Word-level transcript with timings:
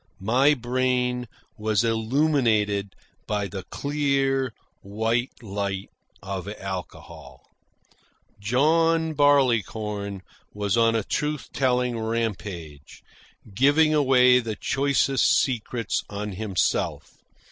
My 0.19 0.55
brain 0.55 1.27
was 1.59 1.83
illuminated 1.83 2.95
by 3.27 3.45
the 3.45 3.61
clear, 3.69 4.51
white 4.81 5.29
light 5.43 5.91
of 6.23 6.47
alcohol. 6.57 7.45
John 8.39 9.13
Barleycorn 9.13 10.23
was 10.55 10.75
on 10.75 10.95
a 10.95 11.03
truth 11.03 11.49
telling 11.53 11.99
rampage, 11.99 13.03
giving 13.53 13.93
away 13.93 14.39
the 14.39 14.55
choicest 14.55 15.37
secrets 15.39 16.01
on 16.09 16.31
himself. 16.31 17.17